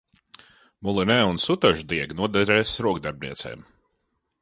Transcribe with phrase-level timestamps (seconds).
[0.87, 3.67] Mulinē un sutaža diegi noderēs rokdarbniecēm.